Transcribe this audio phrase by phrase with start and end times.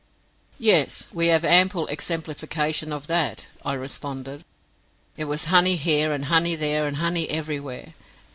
[0.57, 4.43] "Yes; we have ample exemplification of that," I responded.
[5.15, 7.93] It was honey here and honey there and honey everywhere.